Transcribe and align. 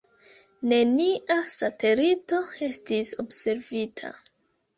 Nenia 0.69 1.37
satelito 1.55 2.41
estis 2.69 3.13
observita. 3.27 4.13